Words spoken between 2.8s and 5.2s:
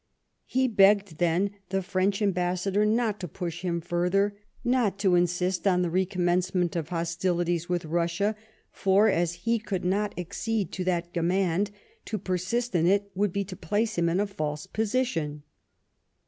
not to push him further; not to